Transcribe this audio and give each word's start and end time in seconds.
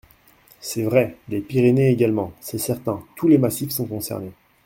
C’est 0.61 0.81
vrai! 0.81 1.15
Les 1.29 1.41
Pyrénées 1.41 1.91
également! 1.91 2.33
C’est 2.41 2.57
certain: 2.57 3.03
tous 3.15 3.27
les 3.27 3.37
massifs 3.37 3.69
sont 3.69 3.85
concernés. 3.85 4.31